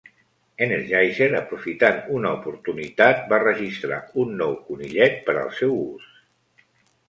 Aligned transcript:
Energizer, 0.67 1.27
aprofitant 1.39 1.99
una 2.15 2.31
oportunitat, 2.39 3.23
va 3.35 3.41
registrar 3.45 4.03
un 4.25 4.35
nou 4.43 4.59
conillet 4.73 5.23
per 5.31 5.41
al 5.47 5.57
seu 5.63 5.81
ús. 5.87 6.13